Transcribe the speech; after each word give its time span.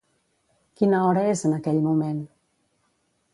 Quina 0.79 1.01
hora 1.09 1.25
és 1.33 1.43
en 1.49 1.53
aquell 1.59 1.79
moment? 1.89 2.25